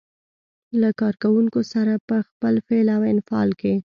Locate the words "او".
2.95-3.01